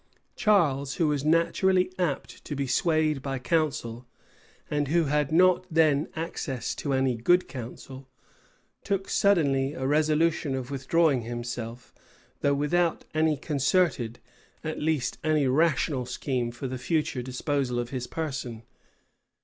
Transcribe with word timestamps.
Charles, 0.35 0.95
who 0.95 1.07
was 1.09 1.23
naturally 1.23 1.93
apt 1.99 2.43
to 2.45 2.55
be 2.55 2.65
swayed 2.65 3.21
by 3.21 3.37
counsel, 3.37 4.07
and 4.67 4.87
who 4.87 5.03
had 5.03 5.31
not 5.31 5.67
then 5.69 6.07
access 6.15 6.73
to 6.73 6.93
any 6.95 7.15
good 7.15 7.47
counsel, 7.47 8.09
took 8.83 9.07
suddenly 9.07 9.73
a 9.73 9.85
resolution 9.85 10.55
of 10.55 10.71
withdrawing 10.71 11.21
himself, 11.21 11.93
though 12.39 12.55
without 12.55 13.05
any 13.13 13.37
concerted, 13.37 14.17
at 14.63 14.79
least, 14.81 15.19
any 15.23 15.45
rational 15.45 16.07
scheme 16.07 16.49
for 16.49 16.67
the 16.67 16.79
future 16.79 17.21
disposal 17.21 17.77
of 17.77 17.91
his 17.91 18.07
person. 18.07 18.63